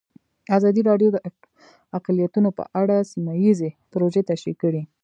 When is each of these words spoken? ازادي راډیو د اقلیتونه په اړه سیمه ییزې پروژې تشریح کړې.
ازادي 0.57 0.81
راډیو 0.89 1.09
د 1.13 1.17
اقلیتونه 1.97 2.49
په 2.57 2.63
اړه 2.81 2.95
سیمه 3.11 3.33
ییزې 3.43 3.69
پروژې 3.91 4.21
تشریح 4.29 4.55
کړې. 4.63 4.81